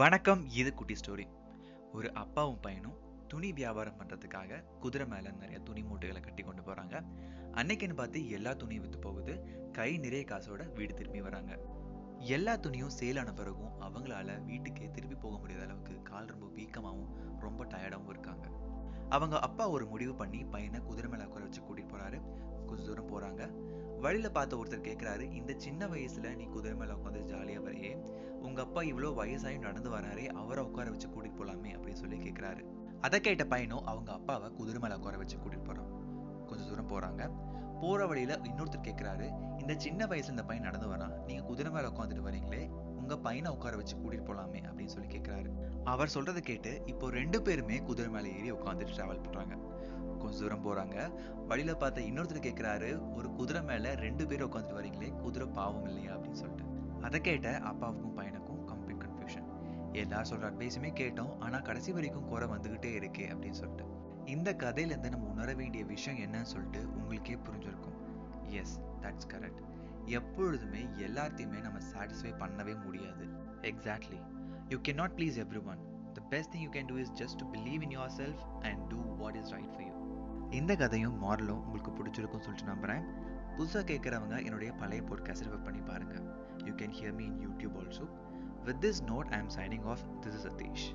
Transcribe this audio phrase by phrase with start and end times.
[0.00, 1.24] வணக்கம் இது குட்டி ஸ்டோரி.
[1.92, 2.96] ஒரு அப்பாவும் பையனும்
[3.28, 7.04] துணி வியாபாரம் பண்றதுக்காக குதிரை மேல நிறைய துணி மூட்டைகளை கட்டி கொண்டு போறாங்க.
[7.52, 9.46] அன்னைக்குன்னு பார்த்து எல்லா துணியும் வித்து போகுது.
[9.72, 11.58] கை நிறைய காசோட வீடு திரும்பி வராங்க.
[12.18, 17.64] எல்லா துணியும் சேல் ஆன பிறகும் அவங்களால வீட்டுக்கே திரும்பி போக முடியாத அளவுக்கு கால் ரொம்ப வீக்கமாகவும் ரொம்ப
[17.64, 18.48] டயர்டாகவும் இருக்காங்க.
[19.08, 22.20] அவங்க அப்பா ஒரு முடிவு பண்ணி பையனை குதிரை மேல உட்கார வச்சு கூட்டிட்டு போறாரு.
[22.66, 23.68] கொஞ்ச தூரம் போறாங்க.
[23.98, 27.19] வழியில பார்த்த ஒருத்தர் கேக்குறாரு இந்த சின்ன வயசுல நீ குதிரை மேல உட்காந்து
[28.60, 32.62] உங்கள் அப்பா இவ்வளோ வயசாயும் நடந்து வராரே அவரை உட்கார வச்சு கூட்டிகிட்டு போகலாமே அப்படின்னு சொல்லி கேட்குறாரு
[33.00, 35.88] அதை கேட்ட பையனும் அவங்க அப்பாவை குதிரை மேலே உட்கார வச்சு கூட்டிகிட்டு போகிறான்
[36.46, 37.22] கொஞ்சம் தூரம் போகிறாங்க
[37.80, 39.26] போகிற வழியில் இன்னொருத்தர் கேட்குறாரு
[39.58, 41.26] இந்த சின்ன வயசில் இந்த பையன் நடந்து வரான்.
[41.26, 42.60] நீங்கள் குதிரை மேலே உட்காந்துட்டு வரீங்களே
[42.96, 45.50] உங்கள் பையனை உட்கார வச்சு கூட்டிகிட்டு போகலாமே அப்படின்னு சொல்லி கேட்குறாரு
[45.84, 49.56] அவர் சொல்கிறத கேட்டு இப்போ ரெண்டு பேருமே குதிரை மேலே ஏறி உட்காந்துட்டு ட்ராவல் பண்ணுறாங்க
[50.18, 50.96] கொஞ்ச தூரம் போகிறாங்க
[51.46, 56.16] வழியில் பார்த்த இன்னொருத்தர் கேட்குறாரு ஒரு குதிரை மேலே ரெண்டு பேரும் உட்காந்துட்டு வரீங்களே குதிரை பாவம் இல்லையா?
[56.16, 56.66] அப்படின்னு சொல்லிட்டு.
[57.02, 58.49] அதை கேட்ட அப்பாவுக்கும் பையனுக்கும்
[59.92, 61.38] எல்லாரும் சொல்ற அட்வைஸுமே கேட்டோம்.
[61.38, 63.84] ஆனா கடைசி வரைக்கும் குறை வந்துகிட்டே இருக்கே அப்படின்னு சொல்லிட்டு.
[64.24, 67.98] இந்த கதையில இருந்து நம்ம உணர வேண்டிய விஷயம் என்னன்னு சொல்லிட்டு உங்களுக்கே புரிஞ்சிருக்கும்.
[68.44, 69.58] எஸ் தட்ஸ் கரெக்ட்
[70.04, 73.26] எப்பொழுதுமே எல்லாத்தையுமே நம்ம சாட்டிஸ்ஃபை பண்ணவே முடியாது.
[73.62, 74.22] Exactly
[74.68, 75.78] you can not please every one
[76.12, 79.34] the best thing you can do is just to believe in yourself and do what
[79.34, 79.92] is right for you
[80.50, 83.04] இந்த கதையும் மாரலும் உங்களுக்கு பிடிச்சிருக்கும்னு சொல்லிட்டு நம்புறேன்.
[83.56, 86.14] புதுசாக கேட்குறவங்க என்னுடைய பழைய பாட்காஸ்ட் ரெஃபர் பண்ணி பாருங்க.
[86.64, 88.08] You can hear me in YouTube also
[88.64, 90.04] With this note, I am signing off.
[90.22, 90.92] This is Atish.